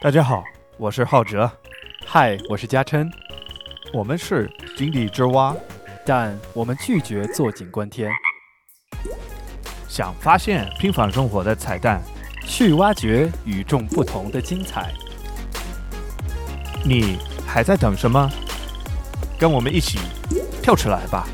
[0.00, 0.44] 大家好，
[0.76, 1.50] 我是浩哲，
[2.06, 3.10] 嗨，我是嘉琛，
[3.92, 5.52] 我们是井底之蛙，
[6.06, 8.08] 但我们拒绝坐井观天，
[9.88, 12.00] 想发现平凡生活的彩蛋，
[12.46, 14.94] 去挖掘与众不同的精彩。
[16.84, 18.30] 你还在等什么？
[19.36, 19.98] 跟我们一起
[20.62, 21.26] 跳出来吧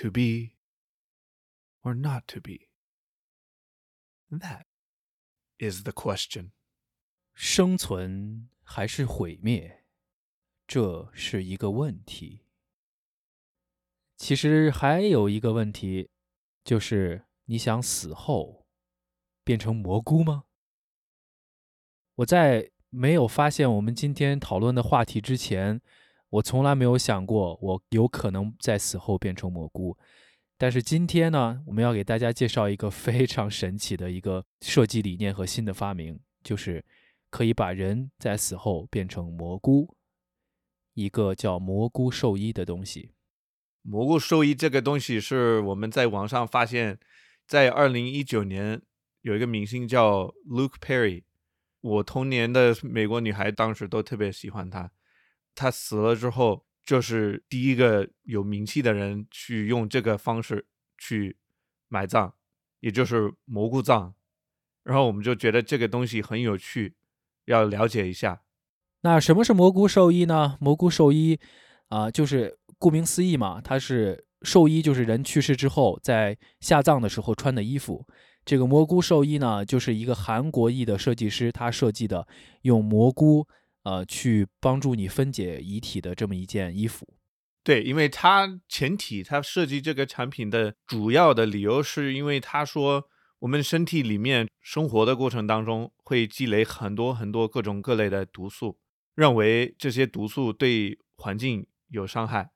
[0.00, 0.56] ！To be
[1.82, 2.70] or not to be?
[4.30, 4.64] That
[5.58, 6.52] is the question.
[7.34, 9.84] 生存还是毁灭，
[10.66, 12.46] 这是一个问题。
[14.16, 16.08] 其实还有一个问题，
[16.64, 18.66] 就是你想死后
[19.44, 20.44] 变成蘑菇吗？
[22.14, 25.82] 我在没有发现我们今天讨论的话题之前。
[26.30, 29.98] 我从来没有想过，我有可能在死后变成蘑菇。
[30.56, 36.84] 但是今天呢，我们要给大家介绍一个非常神奇的一个设计理念和新的发明，就是
[37.30, 39.96] 可以把人在死后变成蘑菇，
[40.94, 43.12] 一个叫蘑菇寿衣的东西。
[43.82, 46.98] 蘑菇寿衣这个东西是我们在网上发现，
[47.46, 48.82] 在二零一九年
[49.22, 51.24] 有一个明星叫 Luke Perry，
[51.80, 54.92] 我童年的美国女孩当时都特别喜欢他。
[55.60, 60.64] 他死了之后，就是第一个有名气的人去用这个方式
[60.96, 61.36] 去
[61.88, 62.32] 埋葬，
[62.80, 64.14] 也就是蘑菇葬。
[64.84, 66.94] 然后我们就觉得这个东西很有趣，
[67.44, 68.40] 要了解一下。
[69.02, 70.56] 那什么是蘑菇寿衣呢？
[70.60, 71.38] 蘑菇寿衣
[71.88, 78.06] 啊，就是顾名思义嘛，它是寿衣，就是人去世之后在下葬的时候穿的衣服。
[78.46, 82.26] 这个蘑菇寿衣呢，就是一个韩国裔的设计师他设计的，
[82.62, 83.46] 用蘑菇。
[83.82, 87.06] 呃，去帮助你分解遗体的这么一件衣服，
[87.62, 93.08] 对，因为它前提它设计这个产品的主要的理由，是因为他说
[93.40, 98.78] 我们身体里面生活的过程当中会积累很多很多各种各类的毒素，
[99.14, 102.50] 认为这些毒素对环境有伤害，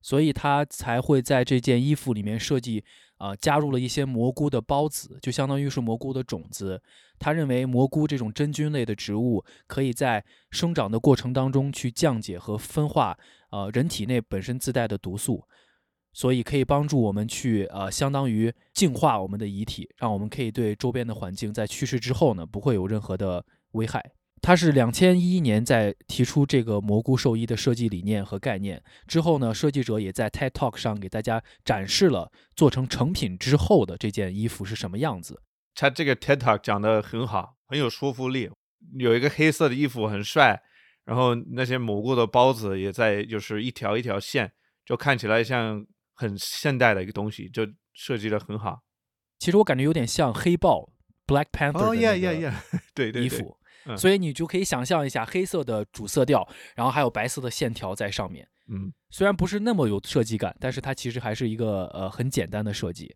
[0.00, 2.84] 所以他才会在这件衣服里面设计。
[3.18, 6.80] 啊，加入了一些蘑菇的孢子，就相当于是蘑菇的种子。
[7.18, 13.18] 他认为蘑菇这种真菌类的植物，可以在生长的过程当中去降解和分化
[13.50, 15.44] 呃人体内本身自带的毒素，
[16.12, 24.12] 所以可以帮助我们去呃相当于净化我们的遗体，让我们可以对周边的环境在去世之后呢不会有任何的危害。
[24.40, 35.42] 他是两千一一年在提出这个蘑菇寿衣的设计理念和概念之后呢，设计者也在 TED Talk 上给大家展示了做成成品之后的这件衣服是什么样子。
[35.80, 38.50] 他这个 TED Talk 讲的很好，很有说服力。
[38.98, 40.60] 有一个黑色的衣服很帅，
[41.04, 44.50] 然后那些蘑菇的包子也在，就是一条一条线，
[44.84, 48.80] 就看起来像很现代的一个东西，就设计的很好。
[49.38, 50.90] 其实我感觉有点像黑豹
[51.24, 53.56] Black Panther 的那个 衣服。
[53.96, 58.46] 所以你就可以想象一下黑色的主色调，然后还有白色的线条在上面。
[58.66, 63.14] 嗯，虽然不是那么有设计感，但是它其实还是一个呃很简单的设计。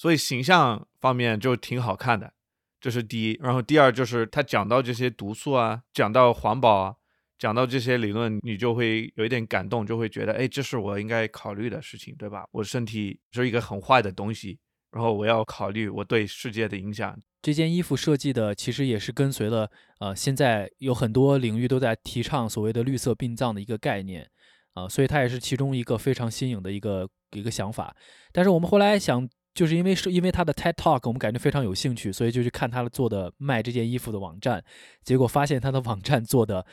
[0.00, 2.32] 所以形象方面就挺好看的，
[2.80, 3.38] 这是第一。
[3.42, 6.94] 然后第二就是他讲到这些毒素啊，讲到环保啊，
[7.38, 12.46] 讲到这些理论，你就会有一点感动，就会觉得哎，这是我应该考虑的事情，对吧？
[12.50, 14.58] 我身体是一个很坏的东西，
[14.90, 17.14] 然后我要考虑我对世界的影响。
[17.42, 24.26] 这件衣服设计的其实也是跟随了，呃，现在有很多领域都在提倡所谓的绿色殡葬的一个概念，
[24.72, 27.94] 啊，所以它也是其中一个非常新颖的一个一个想法。
[28.32, 34.64] 但是我们后来想，就是因为是因为他的 TED Talk，我们感觉非常有兴趣，所以就去看他做的卖这件衣服的网站，
[35.02, 36.66] 结果发现他的网站做的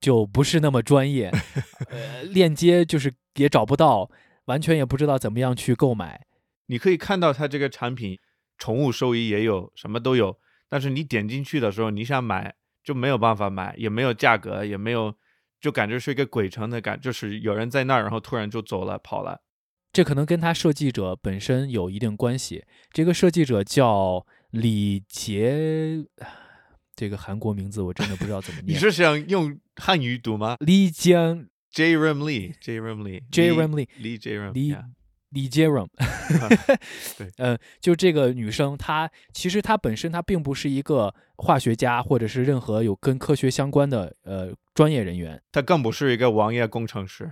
[0.00, 1.30] 就不是那么专业，
[1.90, 4.10] 呃，链接就是也找不到，
[4.46, 6.26] 完全也不知道怎么样去购买。
[6.66, 8.18] 你可以看到他这个产品。
[8.60, 10.36] 宠物兽医也有，什么都有，
[10.68, 12.52] 但是你点进去的时候，你想买
[12.82, 15.14] 就没有办法买，也没有价格，也没有，
[15.60, 19.40] 就感觉是一个鬼城的感，就是有人在那儿，然后突然就走了，跑了。
[19.98, 22.64] 这可能跟他设计者本身有一定关系。
[22.92, 26.04] 这个设计者叫李杰，
[26.94, 28.76] 这个韩国名字我真的不知道怎么念。
[28.76, 30.54] 你是想用汉语读吗？
[30.60, 34.76] 李江 J Ram Lee，J Ram Lee，J Ram Lee，Lee J Ram Lee。
[35.30, 35.86] 李杰荣，
[37.18, 47.30] 对，嗯，就这个女生，她其实她本身她并不是一个化学家，或者是任何有跟科学相关的呃专业人员，她更不是一个网页工程师，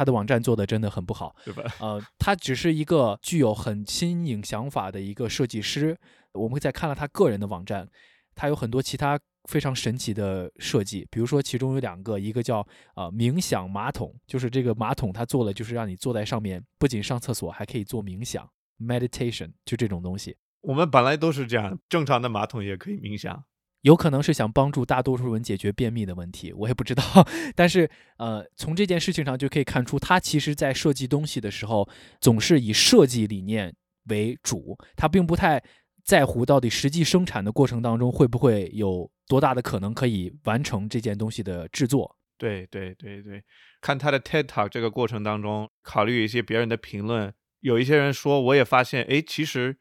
[0.00, 1.62] 她的网站做的真的很不好， 对吧？
[1.78, 5.94] 呃，他只是一个具有很新颖想法的一个设计师。
[6.32, 7.86] 我们在看了他个人的网站，
[8.34, 18.48] 他有很多其他非常神奇的设计，比如说其中有两个，一个叫呃冥想马桶，就是这个马桶他做了就是让你坐在上面，不仅上厕所还可以做冥想
[18.78, 20.34] meditation，就这种东西。
[20.62, 23.44] 我们本来都是这样，正常的马桶也可以冥想。
[23.82, 27.02] 有可能是想帮助大多数人解决便秘的问题，我也不知道。
[27.56, 31.88] 但是，呃，从这件事情上就可以看出，他其实在设计东西的时候，
[32.20, 33.74] 总是以设计理念
[34.08, 35.62] 为主，他并不太
[36.04, 42.16] 在乎到底实际生产的过程当中会不会有多大的可能可以完成这件东西的制作。
[42.36, 43.42] 对对对对，
[43.80, 49.78] 看他的 TED Talk 这个过程当中，考虑一些别人的评论，有一些人说，我也发现，哎，其实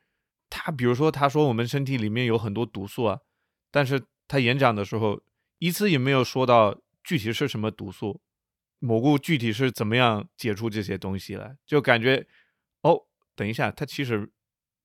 [0.49, 3.19] 他，比如说他说我们身体里面有很多毒素啊。
[3.71, 5.21] 但是他演讲的时候
[5.57, 8.21] 一次也没有说到具体是什么毒素，
[8.79, 12.25] 蘑菇具体是怎么样解除这些东西来，就感觉
[12.81, 13.05] 哦，
[13.35, 14.31] 等一下，他其实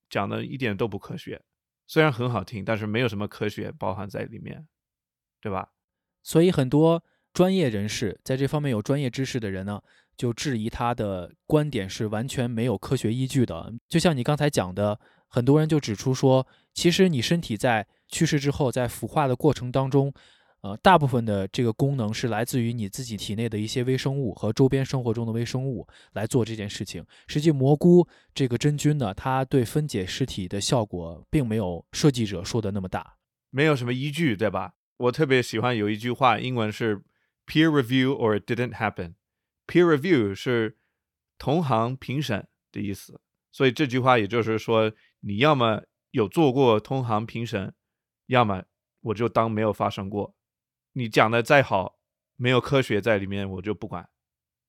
[0.08, 1.42] 讲的一点都不科学，
[1.86, 4.66] 虽然很好听，但是没有什么科学包含在里面，
[5.40, 5.70] 对吧？
[6.22, 9.82] 所以很多专业人士在这方面有专业知识的人呢，
[10.16, 13.72] 就质疑他的观点是完全没有科学依据的。
[13.88, 14.98] 就像你刚才讲的，
[15.28, 20.14] 很多人就指出说，其实你身体在去世之后，在腐化的过程当中，
[20.60, 27.04] 呃，大部分的这个功能是来自于你自己体内的一些微生物和周边生活中的微生物来做这件事情。
[27.26, 33.16] 实际蘑菇这个真菌呢，它对分解尸体的效果并没有设计者说的那么大，
[33.50, 34.74] 没有什么依据，对吧？
[34.98, 37.02] 我特别喜欢有一句话，英文是
[37.46, 39.14] peer review or it didn't happen。
[39.66, 40.78] peer review 是
[41.36, 43.20] 同行评审的意思，
[43.50, 45.82] 所以这句话也就是说，你要么
[46.12, 47.74] 有做过同行评审。
[48.26, 48.64] 要么
[49.00, 50.34] 我就当没有发生过，
[50.92, 51.98] 你讲的再好，
[52.36, 54.08] 没有科学在里面，我就不管。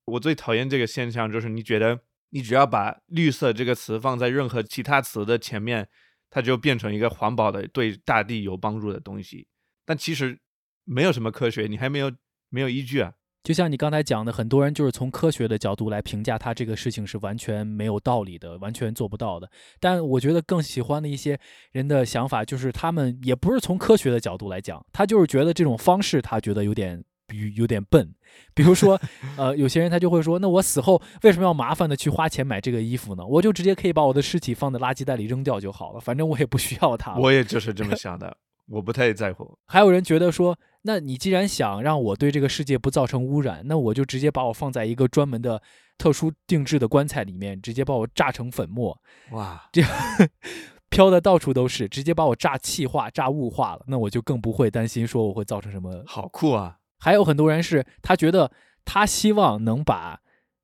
[0.06, 5.90] 我最讨厌这个现象，就是你觉得你只要把“绿色”这个词放在任何其他词的前面，
[6.30, 9.48] 它就变成一个环保的、对大地有帮助的东西。
[9.86, 10.40] 但其实
[10.84, 12.12] 没有什么科学，你还没有
[12.50, 13.13] 没有依据啊。
[13.45, 19.47] 就像你刚才讲的，很多人就是从科学的角度来评价他这个事情是完全没有道理的，完全做不到的。
[19.80, 21.39] 但我觉得更喜欢的一些
[21.71, 27.03] 人的想法，就是他们也不是从科学的角度来讲，他就是觉得这种方式他觉得有点
[27.56, 28.12] 有点笨。
[28.56, 29.00] 比如说，
[29.38, 33.24] 呃，有些人他就会说，那我死后为什么要麻烦的去花钱买这个衣服呢？
[33.24, 37.13] 我就直接可以把我的尸体放在垃圾袋里扔掉就好了，反正我也不需要它。
[37.18, 38.36] 我也就是这么想的，
[38.68, 39.56] 我不太在乎。
[39.68, 40.57] 还有人觉得说。
[40.87, 45.59] 那你既然想让我对这个世界不造成污染，那我就直接把我放在一个专门的、
[45.97, 48.95] 特殊定制的棺材里面，直接把我炸成粉末，
[49.31, 49.89] 哇，这 样
[50.89, 56.03] 飘的到处都是，直接把我炸气化、炸雾化了，那我就更不会担心说我会造成什么。
[56.05, 56.77] 好酷啊！
[56.99, 58.51] 还有很多人是他觉得
[58.85, 60.19] 他希望能把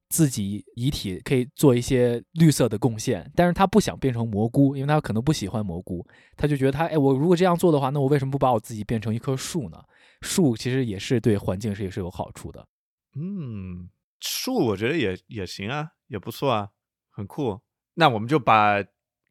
[0.07, 6.06] 自己遗体可以做一些绿色的贡献，但是他不想变成蘑菇，因为他可能不喜欢蘑菇，
[6.38, 9.81] 他就觉得他哎，我如果这样做的话，那我为什么不把我自己变成一棵树呢？
[10.21, 12.68] 树其实也是对环境是也是有好处的，
[13.15, 13.89] 嗯，
[14.19, 16.69] 树我觉得也也行啊，也不错啊，
[17.09, 17.62] 很酷。
[17.95, 18.83] 那我们就把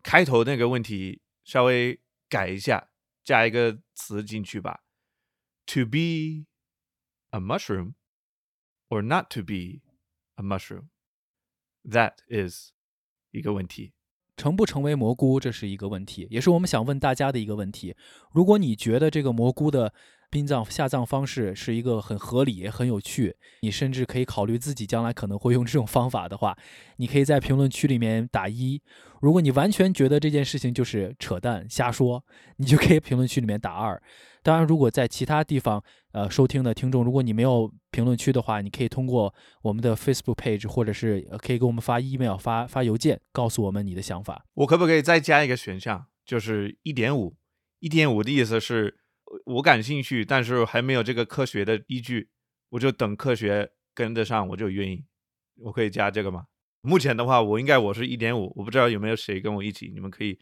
[0.03, 2.91] 开头那个问题稍微改一下，
[3.25, 4.83] 加一个词进去吧。
[5.67, 6.47] To be
[7.31, 7.95] a mushroom
[8.89, 9.83] or not to be
[10.35, 10.89] a mushroom,
[11.85, 12.73] that is
[13.31, 13.93] 一个问题。
[14.37, 17.95] 成不成为蘑菇，这是一个问题，也是我们想问大家的一个问题。
[18.33, 19.93] 如果你觉得这个蘑菇的
[20.31, 26.57] 殡葬下葬方式是一个很合理、很有趣，你甚至可以考虑自己将来可能会用这种方法的话，
[26.99, 28.81] 你可以在评论区里面打一。
[29.21, 32.25] 如果你完全觉得这件事情就是扯淡、瞎说，
[32.57, 34.01] 你就可以评论区里面打二。
[34.43, 35.83] 当然，如果在其他地方
[36.13, 44.47] 呃收听的听众，如果你没有评论区的话，你可以通过我们的 Facebook page，或者是可以给我们发 email、发发邮件，告诉我们你的想法。
[44.55, 47.37] 我可不可以再加一个选项，就是一点五？
[47.81, 48.99] 一点五的意思是。
[49.45, 52.29] 我感兴趣，但是还没有这个科学的依据，
[52.71, 55.05] 我就等科学跟得上，我就愿意。
[55.63, 56.45] 我可以加这个吗？
[56.81, 60.39] 目前的话，我应该我是一点五，我不知道有没有谁跟我一起，你们可以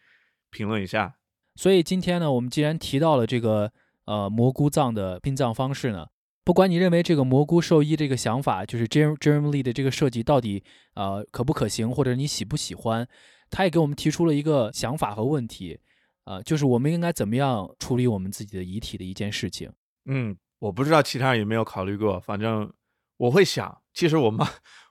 [0.51, 1.17] 评论一下。
[1.57, 3.73] 所以今天呢，我们既然提到了这个
[4.05, 6.07] 呃蘑菇葬的殡葬方式呢，
[6.45, 10.63] 不管你认为这个蘑菇寿衣这个想法，就是 Jeremy Lee 的这个设计到底
[10.95, 13.09] 呃可不可行，或者你喜不喜欢，
[13.51, 15.81] 他也给我们提出了一个想法和问题。
[16.29, 19.73] 啊，就是我们应该怎么样处理我们自己的遗体的一件事情。
[20.05, 22.71] 嗯，我不知道其他人有没有考虑过，反正
[23.17, 23.81] 我会想。
[23.95, 24.47] 其实我妈，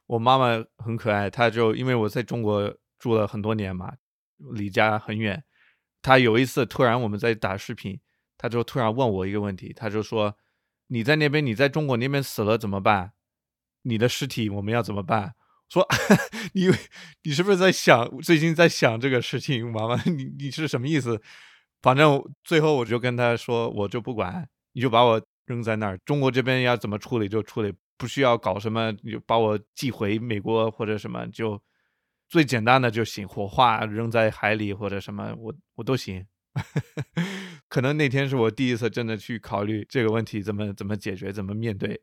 [0.08, 3.94] 我妈妈很可爱，她就因为我在中国住了很多年嘛，
[4.52, 5.44] 离家很远。
[6.02, 8.00] 她有一次突然我们在打视频，
[8.36, 10.36] 她就突然问我一个问题，她就说
[10.88, 13.12] ：“你在那边，你在中国那边死了怎么办？
[13.84, 15.36] 你的尸体我们要怎么办？”
[15.70, 15.86] 说
[16.54, 16.68] 你
[17.24, 21.22] 你是不是在想最近在想这个事情，妈妈你你是什么意思？
[21.82, 31.62] 反正最后我就跟他说，我就不管，你就把我扔在那儿，中国这边要怎么处理就处理，不需要搞什么，你就把我寄回美国或者什么，就
[32.28, 36.26] 最简单的就行，火化扔在海里或者什么，我我都行。
[37.70, 42.02] 可能那天是我第一次真的去考虑这个问题怎么怎么解决，怎么面对，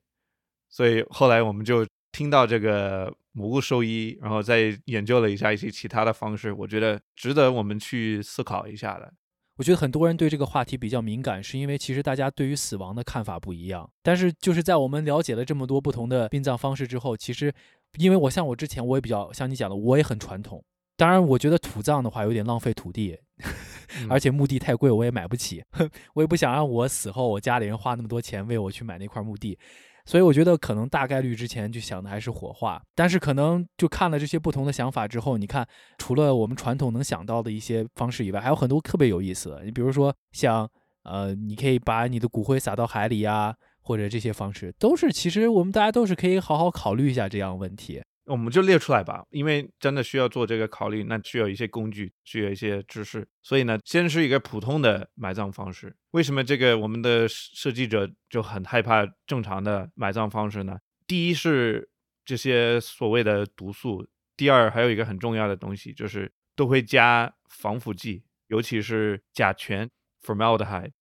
[0.70, 9.12] 所以后来我们就听到这个蘑菇兽医，然后再研究了一下一些其他的方式，我觉得值得我们去思考一下的。
[9.56, 13.88] 我觉得很多人对这个话题比较敏感，是因为其实大家对于死亡的看法不一样。
[14.02, 17.52] 但是就是在我们了解了这么多不同的殡葬方式之后，其实
[17.98, 20.64] 因为我像我之前我也比较像你讲的，我也很传统。
[20.96, 23.18] 当然，我觉得土葬的话有点浪费土地，
[24.08, 25.60] 而且墓地太贵，我也买不起。
[26.14, 29.58] 我也不想让我死后我家里人花那么多钱为我去买那块墓地，
[30.04, 32.82] 所以我觉得可能大概率之前就想的还是火化。
[32.94, 35.66] 但是可能就看了这些不同的想法之后，你看，
[35.98, 39.64] 除了我们传统能想到的一些方式以外，还有很多特别有意思的。
[39.64, 40.68] 你比如说像
[41.04, 48.02] 呃，你可以把你的骨灰撒到海里呀，或者这些方式，都是其实我们大家都是可以好好考虑一下这样问题。
[48.26, 53.26] 我们就列出来吧，因为真的需要做这个考虑，那需要一些工具，需要一些知识。
[53.42, 55.94] 所以呢，先是一个普通的埋葬方式。
[56.12, 60.78] 为什么这个我们的设计者就很害怕正常的埋葬方式呢？
[61.06, 61.90] 第一是
[62.24, 69.90] 这些所谓的毒素，第二还有一个很重要的东西，就是都会加防腐剂，尤其是甲醛
[70.22, 70.92] （formaldehyde）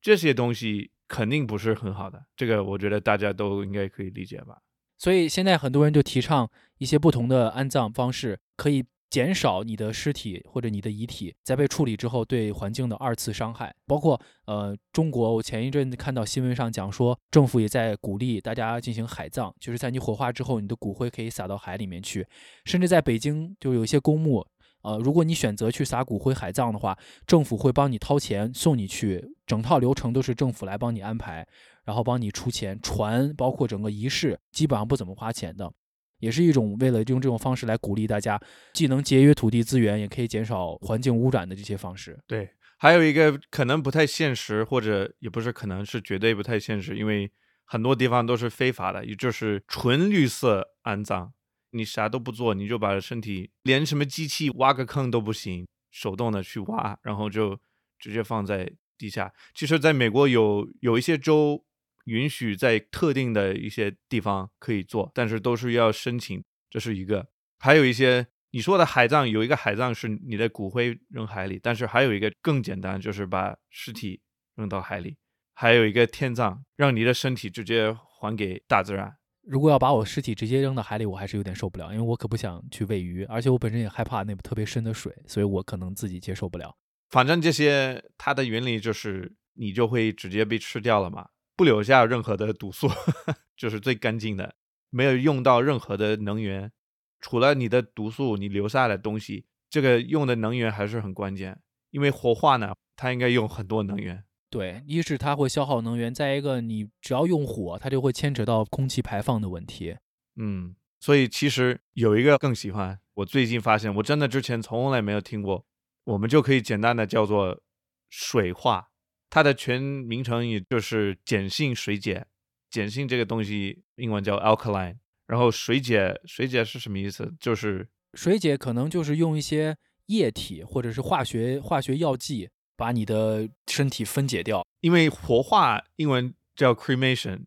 [0.00, 2.24] 这些东西肯定不是很好的。
[2.34, 4.56] 这个我觉得大家都应该可以理解吧。
[5.00, 13.74] 所以现在很多人就提倡一些不同的安葬方式，可以减少你的尸体或者你的遗体在被处理之后对环境的二次伤害。
[13.86, 22.26] 包括呃，中国我前一阵子看到新闻上讲说，政府也在鼓励大家进行海葬，就是在你火化之后，你的骨灰可以撒到海里面去。
[22.66, 24.46] 甚至在北京就有一些公墓，
[24.82, 31.46] 呃，如果你选择去撒骨灰海葬的话，政府会帮你掏钱送你去，整套流程都是政府来帮你安排。
[31.82, 35.72] 然后帮你出钱，船包括整个仪式，基本上不怎么花钱的，
[36.20, 38.40] 也是一种为了用这种方式来鼓励大家，
[38.74, 42.16] 既能节约土地资源，也可以减少环境污染的这些方式。
[42.28, 47.32] 对，还有一个可能不太现实，或者也不是可能是绝对不太现实，因为
[47.64, 51.32] 很多地方都是非法的，也就是纯绿色安葬，
[51.70, 57.58] 你啥都不做，你就把身体连什么机器挖个坑都不行，手动的去挖，然后就
[57.98, 59.32] 直接放在地下。
[59.54, 61.64] 其实，在美国有有一些州。
[62.06, 67.28] 允许在特定的一些地方可以做，但是都是要申请，这是一个。
[67.58, 74.22] 还有一些你说的海葬，有一个海葬是你的骨灰扔海里，但是还有一个更简单，就是把尸体
[74.56, 75.18] 扔到海里。
[75.54, 79.18] 还有一个天葬，让你的身体直接还给大自然。
[79.42, 86.76] 如果要把我尸体直接扔到海里，我还是有点受不了，因为我可不想去喂鱼，而且我本身也害怕那特别深的水，所以我可能自己接受不了。
[87.08, 91.28] 反正这些它的原理就是你就会直接被吃掉了嘛。
[91.56, 92.88] 不留下任何的毒素，
[93.54, 94.54] 就是最干净的，
[94.88, 96.72] 没有用到任何的能源，
[97.20, 101.60] 除了你的毒素，你留下的东西，这个用的能源还是很关键。
[101.90, 104.24] 因为活化呢，它应该用很多能源。
[104.50, 109.96] 对，一是它会消耗能源，再一个你只要用火，它就会牵扯到空气排放的问题。
[110.34, 115.64] 嗯，所以其实有一个更喜欢，我最近发现，我真的之前从来没有听过，
[116.04, 117.62] 我们就可以简单的叫做
[118.08, 118.88] 水化。
[119.28, 122.26] 它的全名称也就是碱性水解，
[122.68, 124.96] 碱性这个东西英文叫 alkaline，
[125.28, 127.32] 然后水解水解是什么意思？
[127.38, 129.76] 就是水解可能就是用一些
[130.06, 132.50] 液体或者是化学化学药剂
[132.80, 134.66] 把你的身体分解掉。
[134.80, 137.44] 因为活化英文叫 cremation，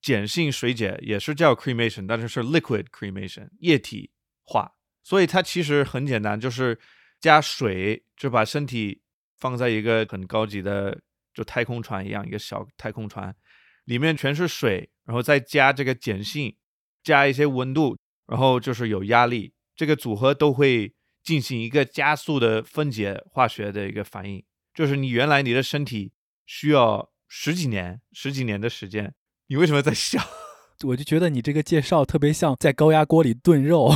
[0.00, 4.12] 碱性水解也是叫 cremation，但是是 liquid cremation，液体
[4.44, 4.70] 化，
[5.02, 6.78] 所以它其实很简单，就是
[7.20, 9.02] 加水就把身体
[9.36, 11.00] 放在一个很高级的。
[11.36, 13.36] 就太空船一样，一个小太空船，
[13.84, 16.56] 里面全是水，然后再加这个碱性，
[17.02, 17.94] 加一些温度，
[18.26, 24.42] 然后就是有压力，这个组合都会进行一个加速的分解化学的一个反应。
[24.76, 26.12] 就是你原来你的身体
[26.44, 29.14] 需要十几年、十几年的时间，
[29.48, 30.20] 你为什么在笑？
[30.84, 33.90] 我就觉得你这个介绍特别像在高压锅里炖肉。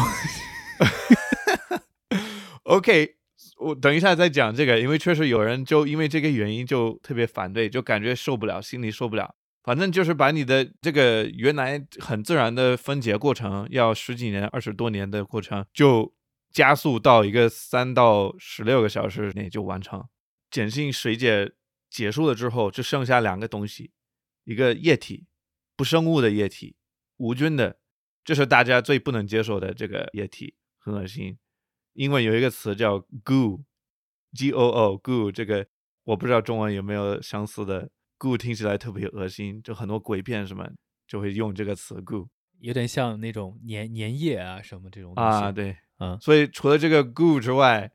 [2.65, 3.17] OK。
[3.59, 9.35] 我等一下再讲这个，因为确实有人就因为这个原因就特别反对，就感觉受不了，心里受不了。
[9.63, 16.11] 反正就是把你的这个原来很自然的分解过程，要十几年、二十多年的过程，就
[16.51, 20.03] 加速到一个三到十六个小时内就完成。
[20.51, 21.53] 碱性水解
[21.89, 23.93] 结束了之后，就剩下两个东西，
[24.45, 25.27] 一个液体，
[25.77, 26.77] 不生物的液体，
[27.17, 27.79] 无菌的，
[28.25, 31.39] 这是大家最不能接受的这个液体，很恶心。
[31.95, 35.67] 英文有一个词叫 goo，g o o goo，这个
[36.05, 40.69] 我不知道中文有没有相似的 goo 听起来特别恶心，就很多鬼片什么
[41.07, 42.29] 就会用这个词 goo
[42.61, 46.19] 有点像那种粘粘液啊什么这种东西啊，对，嗯。
[46.21, 47.91] 所以除了这个 goo 之外，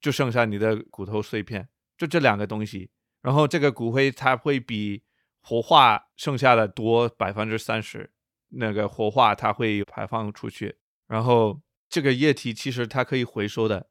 [0.00, 1.68] 就剩下你的骨头碎片，
[2.02, 2.90] 就这两个东西。
[3.20, 5.04] 然后这个骨灰它会比
[5.40, 8.10] 活化剩下的多百分之三十，
[8.48, 10.78] 那个活化它会排放出去。
[11.06, 13.88] 然后这个液体其实它可以回收的，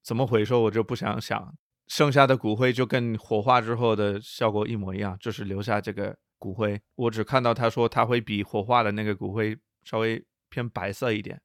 [0.00, 1.56] 怎么回收我就不想想。
[1.88, 6.80] 剩下的骨灰就跟火化之后的效果一模一样，就是留下这个骨灰。
[6.94, 11.42] 我只看到他说它会比火化的那个骨灰稍微偏白色一点，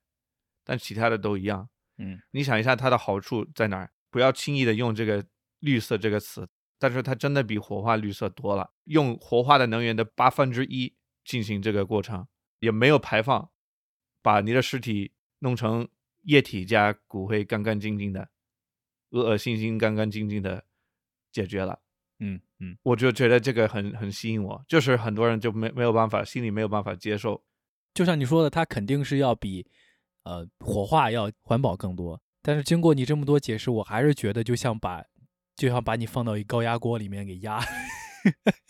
[0.63, 1.67] 但其他的都一样。
[1.97, 3.91] 嗯你想一下它的好处在哪儿？
[4.11, 5.25] 不要轻易的用这个
[5.59, 6.47] 绿色这个词，
[6.77, 8.71] 但是它真的比火化绿色多了。
[8.85, 12.27] 用活化的能源的八分之一进行这个过程，
[12.59, 13.49] 也没有排放，
[14.21, 15.87] 把你的尸体弄成
[16.23, 18.29] 液体加骨灰干干净净的，
[19.09, 20.65] 恶恶心心干干净净的
[21.31, 21.79] 解决了。
[22.19, 27.41] 嗯嗯，我就觉得这个很很吸引我，就是很多人就没没有办法，心里没有办法接受。
[27.93, 29.65] 就像你说的，它肯定是要比
[30.23, 32.21] 呃火化要环保更多。
[32.41, 35.03] 但是经过你这么多解释，我还是觉得就像把
[35.59, 37.59] 就像把你放到一高压锅里面给压，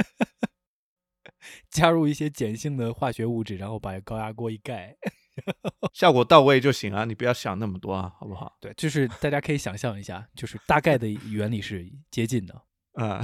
[1.69, 4.97] 加入一些碱性的化学物质，然后把高压锅一盖。
[5.93, 8.57] 效果到位就行啊，你不要想那么多啊，好不好？
[8.59, 12.59] 对，就是大家可以想象一下，就是大概的原理是接近的。
[12.93, 13.23] 啊，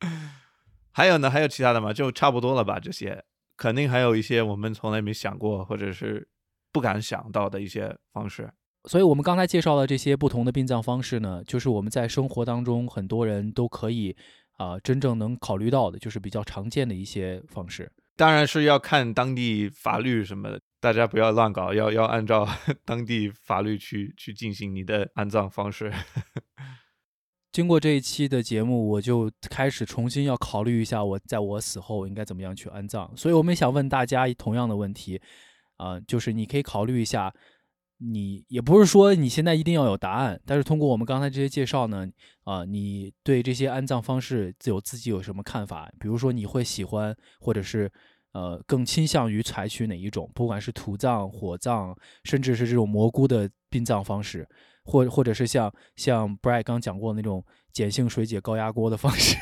[0.90, 1.30] 还有呢？
[1.30, 1.92] 还有其他的吗？
[1.92, 2.80] 就差不多了吧？
[2.80, 3.22] 这些
[3.58, 6.26] 肯定还有一些我们从来没想过，或者是
[6.72, 8.50] 不敢想到的一些方式。
[8.88, 14.16] 所以我们刚才介绍的这些不同的殡葬方式呢，就是我们在生活当中很多人都可以
[14.56, 17.92] 啊、真正能考虑到的，就是比较常见的一些方式。
[18.16, 22.44] 当然是要看当地法律什么的，大家不要乱搞，要要按照
[22.84, 25.92] 当地法律去去进行你的安葬方式。
[27.52, 33.08] 经过这一期的节目，我就开始重新要考虑一下，我在我死后应该怎么样去安葬。
[33.16, 35.20] 所以我们想问大家同样的问题，
[35.76, 37.32] 啊、就是你可以考虑一下，
[37.98, 42.08] 你也不是说你现在一定要有答案，但是通过我们刚才这些介绍呢，
[42.44, 45.90] 啊、你对这些安葬方式自有自己有什么看法？
[45.98, 47.90] 比如说你会喜欢，或者是
[48.32, 50.30] 呃更倾向于采取哪一种？
[50.34, 54.48] 不管是土葬、火葬，甚至是这种蘑菇的殡葬方式。
[54.90, 59.36] 或或者是像像 Brad 刚讲过那种碱性水解高压锅的方式，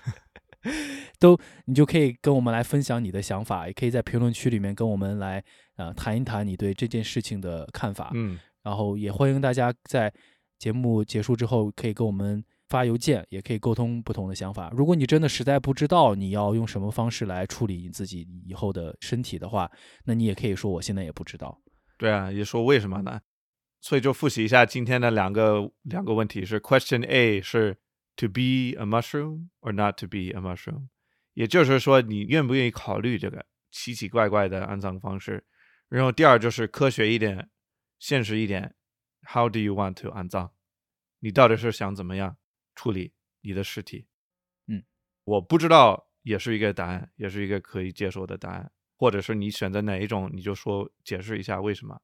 [1.22, 5.42] 都你就可以跟我们来分享你的想法，也可以在评论区里面跟我们来
[5.76, 8.10] 呃谈一谈你对这件事情的看法。
[8.14, 10.12] 嗯，然后也欢迎大家在
[10.58, 14.72] 节目结束之后可以跟我们发邮件，也可以沟通不同的想法。
[14.76, 19.70] 如果你真的实在不知道你要用什么方式来处理你自己以后的身体的话，
[20.04, 21.56] 那你也可以说我现在也不知道。
[21.96, 23.20] 对啊，也说为什么呢？
[23.80, 27.76] 所以就复习一下今天的两个两个问题是：Question A 是
[28.16, 30.88] To be a mushroom or not to be a mushroom，
[31.34, 35.44] 也就是说你愿不愿意考虑这个奇奇怪怪的安葬方式。
[35.88, 37.50] 然后第二就是科学一点、
[37.98, 38.74] 现实一点
[39.26, 40.50] ，How do you want to 安葬？
[41.20, 42.36] 你到底是想怎么样
[42.74, 44.06] 处理你的尸体？
[44.66, 44.84] 嗯，
[45.24, 48.72] 我不知道，也是一个答案，也是一个可以接受的答案。
[48.96, 52.00] 或者是你选择哪一种，你就说解释一下为什么。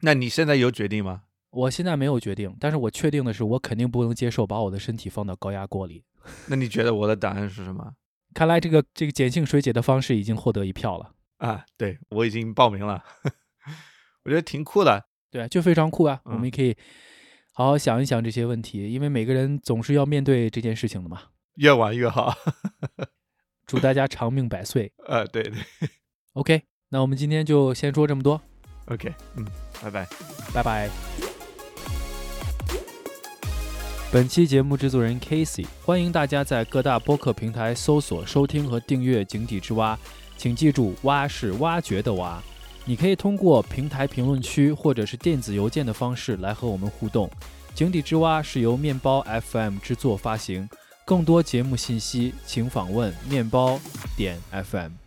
[0.00, 1.24] 那你现在有决定吗？
[1.50, 6.04] 我现在没有决定，但是我确定的是，我肯定不能接受把我的身体放到高压锅里。
[6.48, 7.94] 那你觉得我的答案是什么？
[8.36, 11.10] 看来这个这个碱性水解的方式已经获得一票了。
[11.38, 13.02] 啊，对我已经报名了，
[14.24, 15.06] 我觉得挺酷的。
[15.30, 16.20] 对啊，就非常酷啊！
[16.26, 16.76] 我嗯们也可以
[17.54, 21.22] 好好想一想这些问题，因为每个人总是要面对这件事情的嘛。
[21.54, 22.34] 越晚越好。
[23.66, 24.92] 祝大家长命百岁。
[25.06, 25.54] 呃， 对对
[26.34, 28.38] OK，那我们今天就先说这么多
[28.88, 29.46] ，，OK，嗯，
[29.82, 30.06] 拜拜。
[30.52, 31.25] 拜拜。
[34.12, 39.94] 本期节目制作人 Casey，欢迎大家在各大播客平台搜索、收听和订阅《井底之蛙》，
[40.38, 42.40] 请记住“蛙”是挖掘的“蛙”。
[42.86, 47.28] 你可以通过平台评论区或者是电子邮件的方式来和我们互动。
[47.74, 50.68] 井底之蛙是由面包 FM 制作发行，
[51.04, 53.78] 更多节目信息请访问面包
[54.16, 55.05] 点 FM。